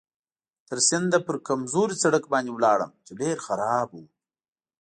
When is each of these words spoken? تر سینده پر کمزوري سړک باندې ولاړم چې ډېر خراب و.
تر 0.67 0.77
سینده 0.87 1.19
پر 1.27 1.35
کمزوري 1.47 1.95
سړک 2.03 2.23
باندې 2.33 2.51
ولاړم 2.53 2.91
چې 3.05 3.11
ډېر 3.21 3.37
خراب 3.45 3.87
و. 3.93 4.01